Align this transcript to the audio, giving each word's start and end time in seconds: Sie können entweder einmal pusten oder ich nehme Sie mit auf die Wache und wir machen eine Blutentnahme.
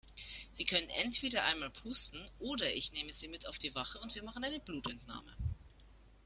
Sie 0.53 0.65
können 0.65 0.89
entweder 1.03 1.45
einmal 1.45 1.69
pusten 1.69 2.17
oder 2.39 2.67
ich 2.73 2.91
nehme 2.91 3.11
Sie 3.11 3.27
mit 3.27 3.47
auf 3.47 3.59
die 3.59 3.75
Wache 3.75 3.99
und 3.99 4.15
wir 4.15 4.23
machen 4.23 4.43
eine 4.43 4.59
Blutentnahme. 4.59 5.31